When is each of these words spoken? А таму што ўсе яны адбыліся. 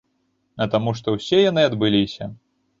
А 0.65 0.67
таму 0.77 0.95
што 1.01 1.15
ўсе 1.17 1.43
яны 1.51 1.69
адбыліся. 1.73 2.35